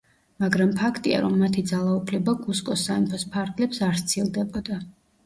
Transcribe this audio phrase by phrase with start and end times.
[0.43, 4.81] მაგრამ ფაქტია, რომ მათი ძალაუფლება კუსკოს სამეფოს ფარგლებს არ სცილდებოდა.